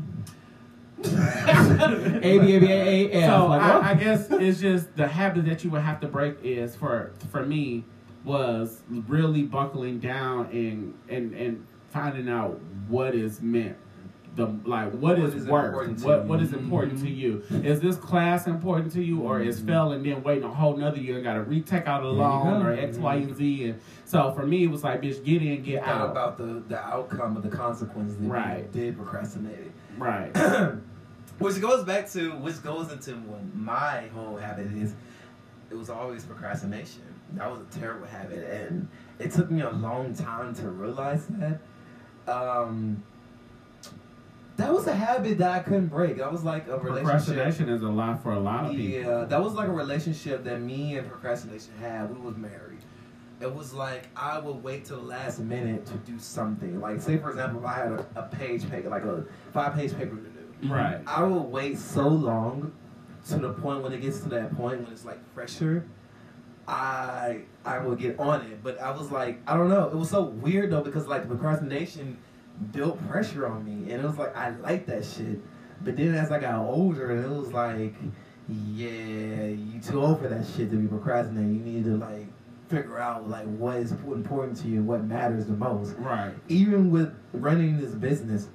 [1.02, 3.90] A B A B A A so like, I.
[3.90, 7.44] I guess it's just the habit that you would have to break is for for
[7.44, 7.84] me
[8.24, 13.76] was really buckling down and and and finding out what is meant
[14.36, 17.96] the like what What is, is worth what what is important to you is this
[17.96, 21.24] class important to you or is fell and then waiting a whole nother year and
[21.24, 24.46] got to retake out a you loan or X Y and Z and so for
[24.46, 27.48] me it was like bitch get in get out about the, the outcome of the
[27.48, 28.56] consequences that Right.
[28.72, 29.72] people did procrastinate.
[29.98, 30.30] right
[31.40, 34.94] which goes back to which goes into what my whole habit is.
[35.70, 37.02] It was always procrastination.
[37.34, 38.88] That was a terrible habit, and
[39.20, 41.60] it took me a long time to realize that.
[42.26, 43.02] Um,
[44.56, 46.18] that was a habit that I couldn't break.
[46.18, 47.04] That was like a relationship.
[47.04, 50.44] procrastination is a lot for a lot of people Yeah, that was like a relationship
[50.44, 52.14] that me and procrastination had.
[52.14, 52.78] We was married.
[53.40, 56.78] It was like I would wait till the last minute to do something.
[56.80, 59.96] Like say for example, if I had a, a page paper, like a five page
[59.96, 62.72] paper to do, right I would wait so long
[63.28, 65.86] to the point when it gets to that point when it's like fresher.
[66.68, 69.88] I I will get on it, but I was like I don't know.
[69.88, 72.18] It was so weird though because like procrastination
[72.72, 75.40] built pressure on me, and it was like I like that shit.
[75.82, 77.94] But then as I got older, it was like,
[78.48, 81.54] yeah, you too old for that shit to be procrastinating.
[81.54, 82.26] You need to like
[82.70, 87.12] figure out like what is important to you, what matters the most right even with
[87.32, 88.48] running this business,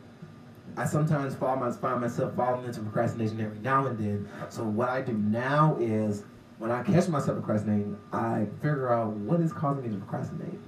[0.77, 4.29] I sometimes find myself falling into procrastination every now and then.
[4.49, 6.23] So what I do now is
[6.59, 10.59] when I catch myself procrastinating, I figure out what is causing me to procrastinate.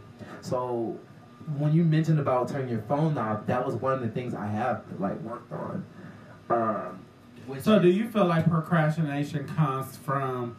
[0.42, 0.98] So
[1.56, 4.48] when you mentioned about turning your phone off, that was one of the things I
[4.48, 5.86] have like worked on.
[6.50, 7.00] Um,
[7.46, 10.58] which So, do you feel like procrastination comes from?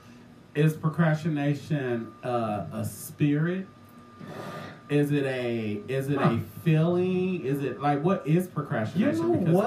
[0.54, 3.66] Is procrastination uh, a spirit?
[4.88, 7.44] Is it a is it a feeling?
[7.44, 9.16] Is it like what is procrastination?
[9.16, 9.52] you procrastination?
[9.52, 9.58] know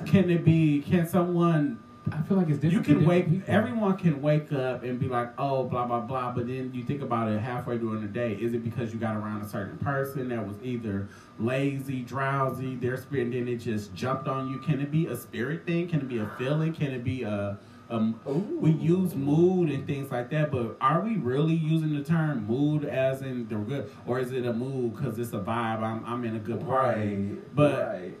[0.00, 0.06] what?
[0.06, 0.80] Can it be?
[0.80, 1.78] Can someone?
[2.12, 2.86] I feel like it's different.
[2.86, 3.28] You can wake.
[3.28, 3.54] people.
[3.54, 6.32] Everyone can wake up and be like, oh, blah blah blah.
[6.32, 8.34] But then you think about it halfway during the day.
[8.34, 12.96] Is it because you got around a certain person that was either lazy, drowsy, their
[12.96, 14.58] spirit, and then it just jumped on you?
[14.60, 15.88] Can it be a spirit thing?
[15.88, 16.72] Can it be a feeling?
[16.72, 17.58] Can it be a
[17.90, 18.20] um,
[18.60, 22.84] we use mood and things like that, but are we really using the term mood
[22.84, 25.82] as in the good, or is it a mood because it's a vibe?
[25.82, 27.00] I'm, I'm in a good party.
[27.00, 28.18] Right, But right.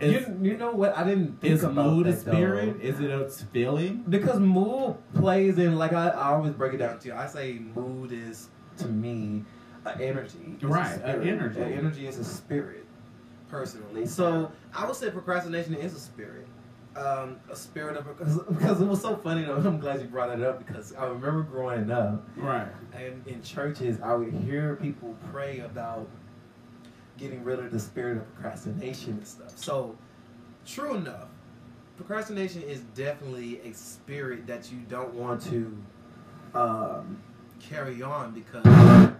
[0.00, 0.96] Is, you, you know what?
[0.96, 2.32] I didn't think is about mood a that, though.
[2.32, 2.80] spirit?
[2.80, 4.04] Is it a feeling?
[4.08, 7.14] Because mood plays in like I, I always break it down to you.
[7.14, 9.44] I say mood is to me
[9.84, 10.54] an energy.
[10.54, 11.60] It's Right, an energy.
[11.60, 12.86] A energy is a spirit,
[13.48, 14.06] personally.
[14.06, 16.46] So I would say procrastination is a spirit.
[16.96, 19.56] Um, a spirit of because, because it was so funny though.
[19.64, 22.66] I'm glad you brought it up because I remember growing up Right.
[22.94, 26.08] and in churches I would hear people pray about
[27.20, 29.56] getting rid of the spirit of procrastination and stuff.
[29.56, 29.96] So
[30.66, 31.28] true enough,
[31.96, 35.76] procrastination is definitely a spirit that you don't want to
[36.54, 37.22] um,
[37.60, 39.14] carry on because oh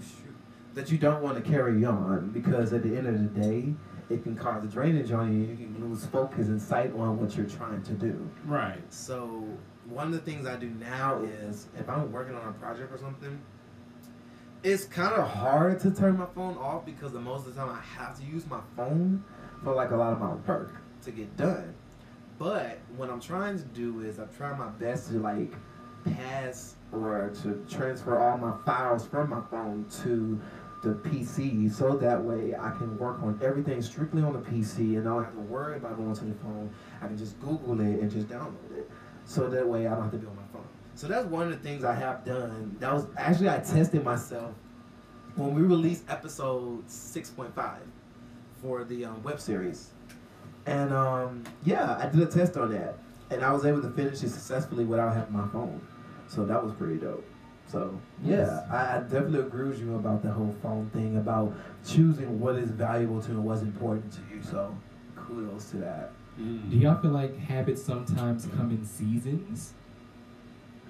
[0.00, 0.36] shoot,
[0.74, 3.74] that you don't want to carry on because at the end of the day,
[4.10, 5.48] it can cause a drainage on you.
[5.48, 8.28] You can lose focus and sight on what you're trying to do.
[8.44, 8.80] Right.
[8.92, 9.44] So
[9.88, 12.98] one of the things I do now is if I'm working on a project or
[12.98, 13.40] something,
[14.64, 17.68] it's kind of hard to turn my phone off because the most of the time
[17.68, 19.22] I have to use my phone
[19.62, 20.72] for like a lot of my work
[21.02, 21.74] to get done.
[22.38, 25.52] But what I'm trying to do is I'm trying my best to like
[26.16, 30.40] pass or to transfer all my files from my phone to
[30.82, 35.00] the PC so that way I can work on everything strictly on the PC and
[35.00, 36.74] I don't have to worry about going to the phone.
[37.02, 38.90] I can just Google it and just download it.
[39.26, 40.42] So that way I don't have to be on my.
[40.94, 42.76] So that's one of the things I have done.
[42.78, 44.52] That was actually I tested myself
[45.34, 47.78] when we released episode 6.5
[48.62, 49.90] for the um, web series.
[50.66, 52.98] And um, yeah, I did a test on that.
[53.30, 55.80] And I was able to finish it successfully without having my phone.
[56.28, 57.24] So that was pretty dope.
[57.66, 61.54] So yeah, I, I definitely agree with you about the whole phone thing about
[61.86, 64.42] choosing what is valuable to you and what's important to you.
[64.42, 64.76] So
[65.16, 66.12] kudos to that.
[66.36, 69.74] Do y'all feel like habits sometimes come in seasons?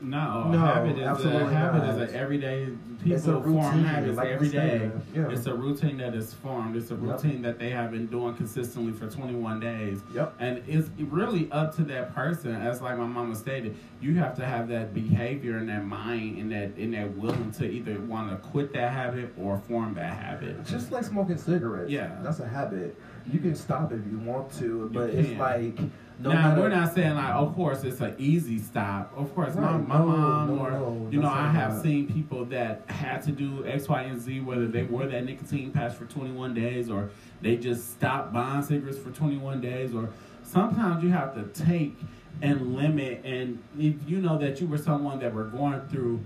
[0.05, 1.95] No, No, habit is a absolutely habit not.
[2.03, 2.69] is an everyday.
[3.07, 4.91] It's a People form routine, habits like every day.
[5.15, 5.29] yeah.
[5.31, 6.77] It's a routine that is formed.
[6.77, 7.03] It's a Yep.
[7.03, 10.03] routine that they have been doing consistently for 21 days.
[10.15, 10.35] Yep.
[10.39, 12.55] And it's really up to that person.
[12.55, 16.53] As like my mama stated, you have to have that behavior and that mind and
[16.53, 20.65] that and that willing to either want to quit that habit or form that habit.
[20.65, 21.91] Just like smoking cigarettes.
[21.91, 22.11] Yeah.
[22.23, 22.97] That's a habit.
[23.31, 25.79] You can stop if you want to, but it's like
[26.21, 29.13] no now matter we're not saying like, of course, it's an easy stop.
[29.17, 29.89] Of course, my, Right.
[29.89, 31.83] my No, mom no, or no, you know, I have that.
[31.83, 35.71] seen people that had to do X, Y, and Z, whether they wore that nicotine
[35.73, 37.11] patch for 21 days or
[37.43, 40.09] they just stopped buying cigarettes for 21 days, or
[40.45, 41.97] sometimes you have to take
[42.43, 43.23] and limit.
[43.25, 46.21] And if you know that you were someone that were going through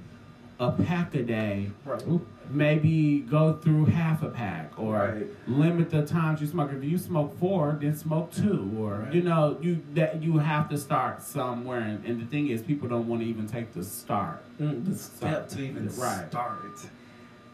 [0.61, 2.03] a pack a day, right.
[2.51, 5.27] maybe go through half a pack or Right.
[5.47, 6.73] limit the times you smoke.
[6.73, 9.15] If you smoke four, then smoke two, or Right.
[9.15, 11.81] you know, you that you have to start somewhere.
[11.81, 14.43] And, and the thing is, people don't want to even take the start.
[14.61, 16.29] Mm, the step to even Right.
[16.29, 16.59] start.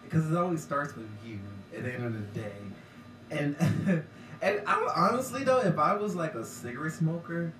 [0.04, 1.38] Because it always starts with you
[1.76, 2.52] at the end of the day.
[3.30, 3.56] And
[4.42, 7.52] and I'm honestly though, if I was like a cigarette smoker,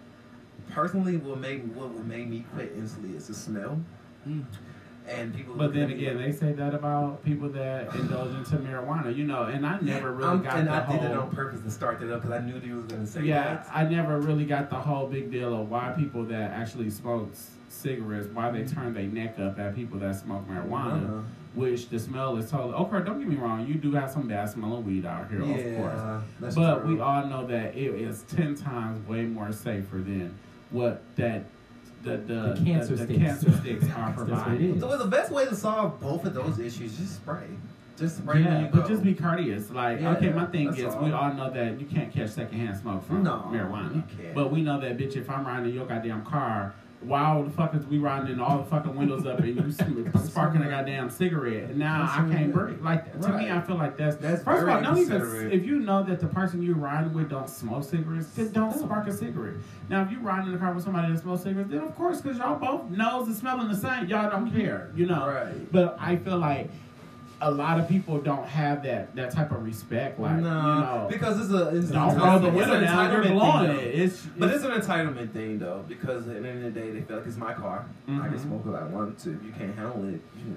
[0.71, 3.79] personally what made what would make me quit instantly is the smell.
[5.07, 9.25] And people But then again, they say that about people that indulge into marijuana, you
[9.25, 9.43] know.
[9.45, 10.99] And I never really I'm- got and the I whole.
[11.01, 13.23] did it on purpose to start that up because I knew you was gonna say
[13.23, 13.69] yeah, that.
[13.73, 17.31] I never really got the whole big deal of why people that actually smoke
[17.69, 21.05] cigarettes, why they turn their neck up at people that smoke marijuana.
[21.05, 21.21] Uh-huh.
[21.55, 22.73] which the smell is totally.
[22.75, 25.77] Okay, don't get me wrong, you do have some bad smelling weed out here, of
[25.77, 26.55] course.
[26.57, 26.95] But true.
[26.95, 30.35] we all know that it is ten times way more safer than
[30.71, 31.45] what that
[32.05, 33.19] the the, The cancer the, sticks.
[33.19, 34.81] cancer sticks are That's what it providing.
[34.81, 37.47] So the best way to solve both of those issues, just spray.
[37.97, 38.79] Just spray Yeah, you go.
[38.81, 39.71] but just be courteous.
[39.71, 41.03] Like, Yeah, okay, my thing is, all.
[41.05, 43.95] we all know that you can't catch secondhand smoke from No, marijuana.
[43.95, 44.35] you can't.
[44.35, 46.75] But we know that, bitch, if I'm riding in your goddamn car,
[47.07, 49.73] why the fuck is we riding in all the fucking windows up and you
[50.25, 51.77] sparking a goddamn cigarette?
[51.77, 52.81] Now I can't breathe.
[52.81, 55.79] Like, to me, I feel like that's, That's first of all, don't even, if you
[55.79, 59.57] know that the person you're riding with don't smoke cigarettes, then don't spark a cigarette.
[59.89, 62.21] Now, if you riding in the car with somebody that smokes cigarettes, then of course,
[62.21, 65.27] because y'all both nose and smelling the same, y'all don't care, you know?
[65.27, 65.71] Right.
[65.73, 66.71] But I feel like
[67.47, 70.19] a lot of people don't have that that type of respect.
[70.19, 70.45] Like, no, you
[70.81, 73.13] know, because it's a it's don't an roll the entitlement- window an down.
[73.13, 73.97] You're entitlement blowing thing, it.
[73.97, 74.03] though.
[74.05, 76.91] It's, But it's it's an entitlement thing though, because at the end of the day,
[76.91, 77.85] they feel like it's my car.
[78.09, 78.29] I Mhm.
[78.31, 79.31] can smoke if I want to.
[79.35, 80.57] If you can't handle it, you can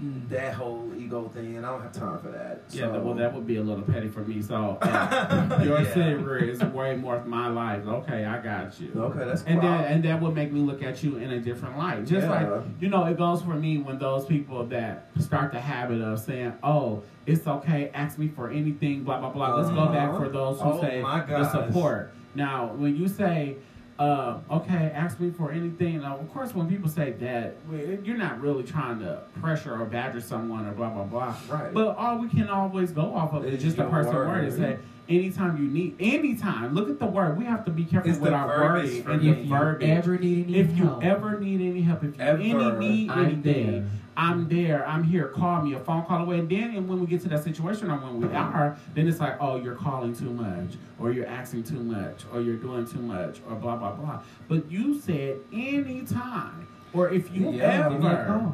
[0.00, 0.28] walk.
[0.28, 2.62] That whole ego thing, and I don't have time for that.
[2.70, 2.82] yeah.
[2.92, 3.00] so.
[3.00, 4.42] well, that would be a little petty for me.
[4.42, 6.38] So yeah, your Yeah.
[6.50, 7.86] is way more of my life.
[7.86, 8.92] Okay, I got you.
[8.96, 9.70] Okay, that's And cool.
[9.70, 12.04] that and that would make me look at you in a different light.
[12.06, 12.48] Just Yeah.
[12.50, 16.18] like you know, it goes for me when those people that start the habit of
[16.18, 19.54] saying, "Oh, it's okay, ask me for anything," blah blah blah.
[19.54, 20.18] Let's go back Uh-huh.
[20.24, 22.12] for those who Oh, say the support.
[22.34, 23.56] Now, when you say,
[23.98, 27.56] uh, "Okay, ask me for anything," now of course, when people say that,
[28.04, 31.34] you're not really trying to pressure or badger someone or blah blah blah.
[31.48, 31.72] Right.
[31.72, 34.28] But all we can always go off of is Is just a your person word.
[34.28, 34.78] word and say.
[35.08, 36.74] Anytime you need, anytime.
[36.74, 37.38] Look at the word.
[37.38, 39.30] We have to be careful It's with our words and me.
[39.30, 42.20] the If you ever need any If you help, ever need any help, if you
[42.24, 42.40] Ever.
[42.42, 43.84] any need I'm anything, there.
[44.16, 44.86] I'm there.
[44.86, 45.28] I'm here.
[45.28, 46.38] Call me a phone call away.
[46.38, 49.20] And then and when we get to that situation or when we are, then it's
[49.20, 53.00] like, oh, you're calling too much, or you're asking too much, or you're doing too
[53.00, 54.22] much, or blah blah blah.
[54.48, 58.52] But you said anytime, or if you Yeah, give me a ever.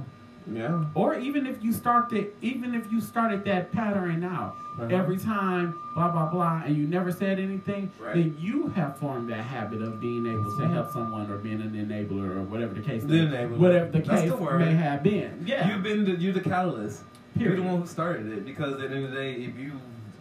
[0.51, 0.85] Yeah.
[0.95, 4.89] or even if you started, even if you started that pattern out Uh-huh.
[4.91, 8.15] every time, blah blah blah, and you never said anything, Right.
[8.15, 11.73] then you have formed that habit of being able to help someone or being an
[11.73, 13.59] enabler or whatever the case, The may- enabler.
[13.59, 15.45] whatever the That's case the may have been.
[15.47, 17.05] Yeah, You've been the, you're the catalyst.
[17.37, 17.57] Period.
[17.59, 19.73] You're the one who started it because at the end of the day, if you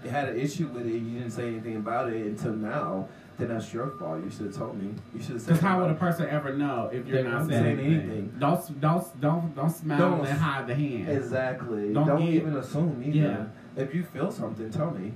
[0.09, 3.07] had an issue with it, you didn't say anything about it until now.
[3.37, 4.23] Then that's your fault.
[4.23, 4.93] You should have told me.
[5.15, 5.47] You should have said.
[5.53, 8.01] Because how would a person ever know if you're not saying saying anything?
[8.11, 8.35] anything.
[8.39, 11.09] Don't don't don't don't smile Don't- and hide the hand.
[11.09, 11.93] Exactly.
[11.93, 13.17] Don't Don't, even assume either.
[13.75, 13.83] Yeah.
[13.83, 15.13] If you feel something, tell me.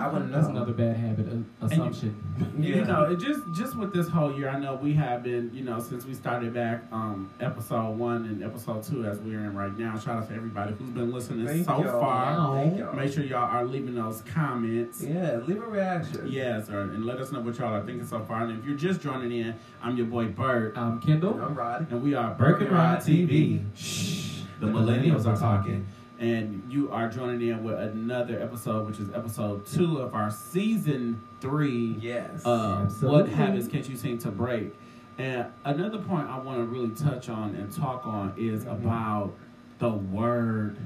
[0.00, 0.36] I wouldn't know.
[0.36, 2.22] That's another bad habit, a- assumption.
[2.58, 5.62] You know, it just just with this whole year, I know we have been, you
[5.62, 9.76] know, since we started back um episode one and episode two as we're in right
[9.78, 9.98] now.
[9.98, 12.00] Shout out to everybody who's been listening Thank so y'all.
[12.00, 12.54] far.
[12.56, 12.94] Thank y'all.
[12.94, 15.02] Make sure y'all are leaving those comments.
[15.02, 16.26] Yeah, leave a reaction.
[16.30, 18.44] Yes, or, and let us know what y'all are thinking so far.
[18.44, 20.76] And if you're just joining in, I'm your boy Bert.
[20.76, 21.40] I'm Kendall.
[21.40, 21.90] I'm Rod.
[21.90, 23.62] and we are Burke Burke and Rod TV.
[23.76, 25.86] Shh, the millennials are talking.
[26.18, 31.20] And you are joining in with another episode, which is episode two of our season
[31.40, 32.40] three Yes.
[32.46, 33.30] uh, what Absolutely.
[33.34, 34.74] habits can you seem to break?
[35.18, 39.34] And another point I want to really touch on and talk on is about
[39.78, 40.78] the word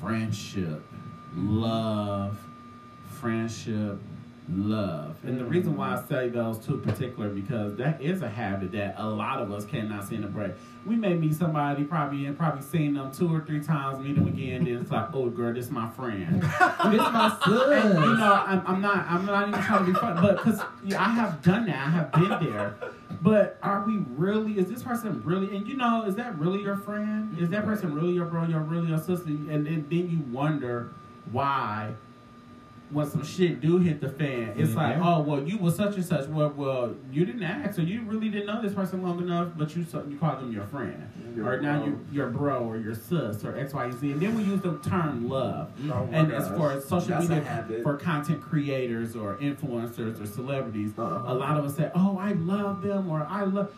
[0.00, 0.82] friendship,
[1.34, 2.38] love,
[3.20, 3.98] friendship,
[4.48, 5.16] love.
[5.22, 8.94] And the reason why I say those two particular because that is a habit that
[8.98, 10.52] a lot of us cannot seem to break.
[10.86, 14.26] We may meet somebody probably and probably seen them two or three times, meet them
[14.26, 16.42] again, then it's like, oh girl, this is my friend.
[16.90, 19.06] This my And, you know, I'm, I'm not.
[19.06, 20.60] I'm not even trying to be funny, but because
[20.96, 22.74] I have done that, I have been there.
[23.22, 24.58] But are we really?
[24.58, 25.54] Is this person really?
[25.54, 27.36] And you know, is that really your friend?
[27.38, 28.44] Is that person really your bro?
[28.44, 29.28] Your really your sister?
[29.28, 30.92] And then, then you wonder
[31.30, 31.94] why.
[32.92, 36.04] When some shit do hit the fan, it's like, oh well, you was such and
[36.04, 36.26] such.
[36.28, 39.76] Well, well, you didn't ask, or you really didn't know this person long enough, but
[39.76, 41.86] you you called them your friend, Your or now bro.
[41.86, 44.76] you your bro or your sis or X Y Z, and then we use the
[44.78, 46.58] term love Oh and as gosh.
[46.58, 51.32] far as social That's media for content creators or influencers or celebrities, Uh-huh.
[51.32, 53.72] a lot of us say, "Oh, I love them," or "I love."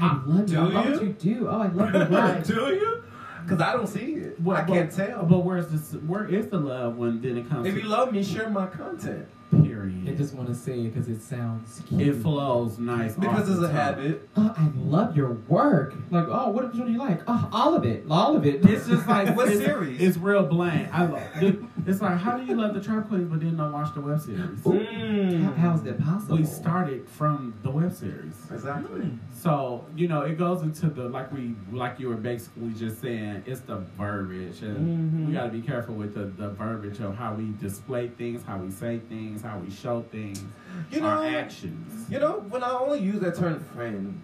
[0.00, 0.58] I love Do you.
[0.58, 1.48] I love what you do.
[1.48, 2.44] Oh, I love work.
[2.46, 3.02] Do you?
[3.42, 4.40] Because I don't see it.
[4.40, 5.24] Well, I but- can't tell.
[5.24, 5.92] But where's this?
[6.02, 8.66] Where is the love when then it comes if to you love me, share my
[8.66, 9.26] content.
[9.62, 10.08] Period?
[10.08, 12.00] I just want to say it because it sounds cute.
[12.00, 13.70] it flows nice Because it's a tongue.
[13.72, 14.28] habit.
[14.36, 15.94] Oh, I love your work.
[16.10, 17.20] Like, oh, what, what do you like?
[17.26, 18.04] Oh, all of it.
[18.10, 18.64] All of it.
[18.64, 20.00] It's just like What it's, series?
[20.00, 20.88] It's real bland.
[20.92, 21.22] I love.
[21.40, 24.00] Dude, it's like how do you love the Trap Queens but then not watch the
[24.00, 24.40] web series?
[24.60, 25.42] Mm.
[25.44, 26.36] How, how is that possible?
[26.36, 28.34] We started from the web series.
[28.50, 29.10] Exactly.
[29.32, 33.42] So you know, it goes into the like we like you were basically just saying.
[33.46, 34.76] It's the verbiage, and
[35.12, 35.26] Mhm.
[35.26, 38.58] we got to be careful with the, the verbiage of how we display things, how
[38.58, 40.42] we say things, how we show things,
[40.90, 42.10] You our know, actions.
[42.10, 44.20] You know, when I only use that term friend,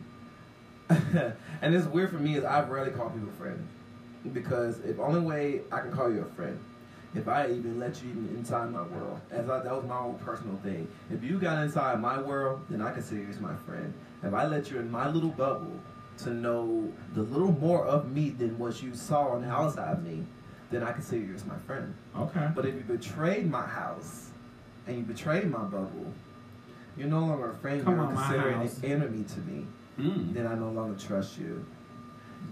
[0.88, 3.66] and it's weird for me is I rarely call people friend
[4.33, 6.59] because if only way I can call you a friend,
[7.14, 10.14] if I even let you in- inside my world, as I, that was my own
[10.18, 10.88] personal thing.
[11.11, 13.92] If you got inside my world, then I consider you as my friend.
[14.22, 15.72] If I let you in my little bubble
[16.18, 20.04] to know the little more of me than what you saw on the outside of
[20.04, 20.24] me,
[20.70, 21.94] then I consider you as my friend.
[22.16, 22.48] Okay.
[22.54, 24.28] But if you betrayed my house
[24.88, 26.12] and you betrayed my bubble,
[26.96, 27.85] you're no longer a friend.
[27.85, 29.66] Come you're considered an enemy to me.
[30.01, 30.33] Mm.
[30.35, 31.64] Then I no longer trust you.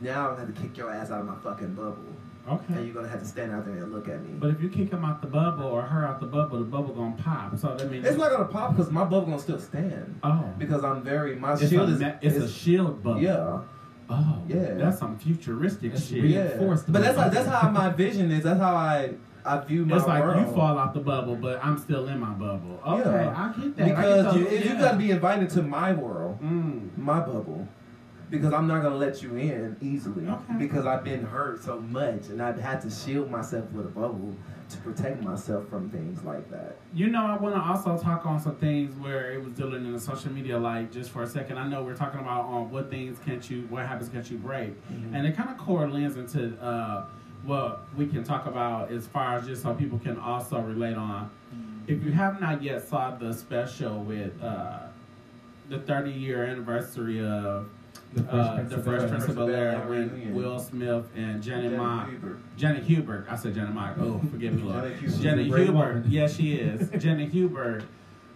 [0.01, 1.97] Now I'm gonna have to kick your ass out of my fucking bubble,
[2.49, 2.75] Okay.
[2.75, 4.31] and you're gonna have to stand out there and look at me.
[4.39, 6.93] But if you kick him out the bubble or her out the bubble, the bubble
[6.95, 7.57] gonna pop.
[7.57, 10.85] So that means it's not gonna pop because my bubble gonna still stand Oh, because
[10.85, 13.23] I'm very my it's, shield a, is ma- it's a shield bubble.
[13.23, 13.61] yeah
[14.09, 14.75] Oh, Yeah.
[14.75, 16.25] That's some futuristic That's shit.
[16.25, 16.57] yeah.
[16.59, 18.45] But that's how, that's how my vision is.
[18.45, 19.15] That's how I
[19.47, 20.41] I view my It's like world.
[20.47, 22.81] you fall out the bubble, but I'm still in my bubble.
[22.87, 23.53] Okay, Yeah.
[23.55, 23.85] I get that.
[23.89, 24.81] Because get you, you yeah.
[24.81, 26.41] gotta be invited to my world.
[26.43, 26.97] Mm.
[26.97, 27.69] my bubble
[28.29, 30.55] because I'm not gonna let you in easily Okay.
[30.59, 34.35] because I've been hurt so much and I've had to shield myself with a bubble
[34.69, 36.77] to protect myself from things like that.
[36.93, 39.93] You know, I want to also talk on some things where it was dealing in
[39.93, 41.57] the social media like just for a second.
[41.57, 44.73] I know we're talking about on what things can't you, what habits can't you break,
[45.13, 47.07] and it kind of correlates into uh,
[47.47, 51.31] what we can talk about as far as just so people can also relate on.
[51.87, 54.81] If you have not yet saw the special with uh,
[55.69, 57.69] the 30 year anniversary of
[58.15, 59.09] The Fresh uh, Prince the of Fresh Bel-Air.
[59.09, 60.35] Prince of Bel Air when Reunion.
[60.35, 62.11] Will Smith and Jenny Janet Mock.
[62.11, 62.39] Hubert.
[62.57, 63.27] Janet Hubert.
[63.31, 63.97] I said Jenny Mock.
[64.01, 64.83] Oh, forgive me, Lord.
[64.83, 65.23] Janet Hubert.
[65.23, 65.79] Janet She's a great Hubert.
[65.95, 66.05] woman.
[66.09, 66.91] Yeah, she is.
[67.03, 67.85] Jenny Hubert.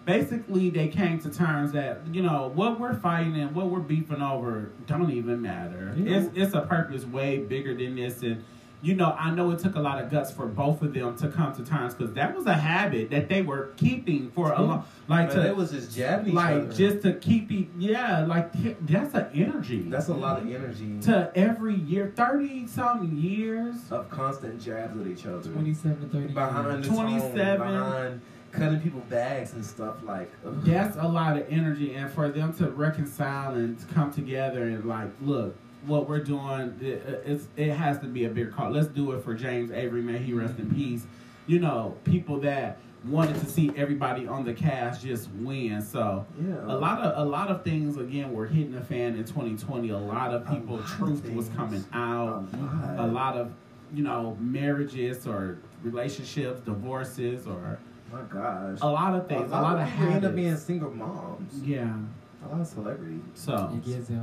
[0.06, 4.22] Basically, they came to terms that you know what we're fighting and what we're beefing
[4.22, 5.92] over don't even matter.
[5.96, 8.42] You know- It's it's a purpose way bigger than this, and
[8.82, 11.28] you know I know it took a lot of guts for both of them to
[11.28, 14.84] come to terms because that was a habit that they were keeping for a long,
[15.08, 16.72] like But to it was just jabbing each like other.
[16.72, 17.68] just to keep it.
[17.78, 18.50] Yeah, like
[18.86, 23.76] that's an energy that's a lot of energy to every year, thirty something years.
[23.90, 25.50] of constant jabs at each other.
[25.50, 27.58] 27 30 behind the 27.
[27.58, 28.20] tone, behind
[28.52, 30.30] cutting people bags and stuff like.
[30.44, 30.64] ugh.
[30.64, 35.10] That's a lot of energy, and for them to reconcile and come together and like,
[35.22, 35.54] look,
[35.86, 38.70] what we're doing, it, it has to be a bigger call.
[38.70, 40.76] Let's do it for James Avery, may he rest in mm-hmm.
[40.76, 41.06] peace.
[41.46, 45.80] You know, people that wanted to see everybody on the cast just win.
[45.80, 46.54] So Yeah.
[46.66, 49.88] a lot of a lot of things again were hitting the fan in 2020.
[49.88, 52.48] A lot of people, lot of truth was coming out.
[52.52, 53.12] A A lot.
[53.12, 53.52] lot of
[53.92, 57.78] you know marriages or relationships, divorces, or
[58.12, 58.78] My gosh.
[58.82, 59.50] a lot of things.
[59.50, 61.62] A lot, of people end up being single moms.
[61.62, 61.96] Yeah.
[62.44, 63.20] A lot of celebrities.
[63.34, 64.16] So, Iggy Yeah.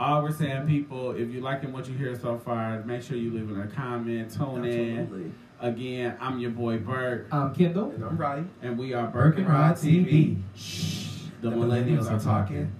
[0.00, 3.30] All we're saying, people, if you're liking what you hear so far, make sure you
[3.32, 5.34] leave in a comment, tune in.
[5.60, 7.90] Again, I'm your boy Bert, Um, Kendall.
[7.90, 8.44] And I'm right.
[8.62, 10.06] and we are Burke Burke and and Rod Rod TV.
[10.06, 10.36] TV.
[10.56, 11.26] Shh.
[11.42, 12.72] The, The millennials, are talking.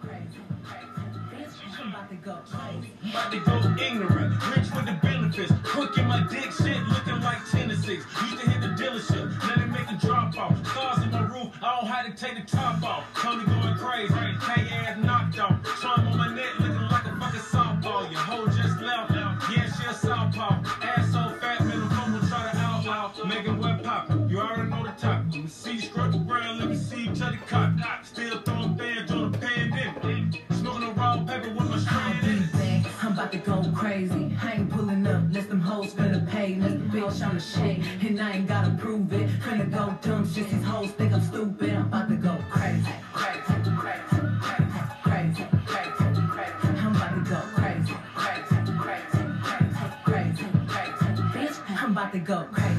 [0.00, 0.20] Crazy,
[0.62, 0.86] crazy.
[1.82, 2.10] I'm about
[3.32, 5.52] to go to ignorant, rich with the benefits.
[5.64, 7.86] Cooking my dick shit, looking like 10 to 6.
[7.88, 8.04] Used
[8.44, 10.66] to hit the dealership, let it make a drop off.
[10.68, 13.04] Stars in my roof, I don't have to take the top off.
[13.16, 13.65] Tony going crazy.
[33.86, 34.36] crazy.
[34.42, 36.56] I ain't pulling up, Let them hoes finna pay.
[36.56, 39.28] Less the bitch on the shake, and I ain't gotta prove it.
[39.40, 41.70] Finna go dumb shit, these hoes think I'm stupid.
[41.70, 42.90] I'm about to go crazy.
[52.26, 52.75] go crazy.